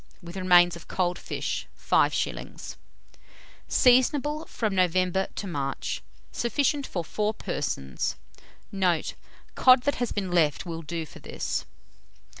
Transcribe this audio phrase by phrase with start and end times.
[0.19, 2.75] with remains of cold fish, 5d.
[3.69, 6.01] Seasonable from November to March.
[6.31, 8.15] Sufficient for 4 persons.
[8.71, 9.13] Note.
[9.53, 11.67] Cod that has been left will do for this.